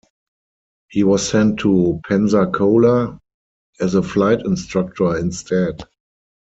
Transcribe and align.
He 0.89 1.03
was 1.03 1.29
sent 1.29 1.59
to 1.59 2.01
Pensacola 2.07 3.19
as 3.79 3.93
a 3.93 4.01
flight 4.01 4.39
instructor 4.39 5.15
instead. 5.15 5.83